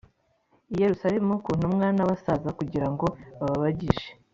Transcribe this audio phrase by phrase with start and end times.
[0.73, 3.05] i Yerusalemu ku ntumwa n abasaza kugira ngo
[3.39, 4.09] babagishe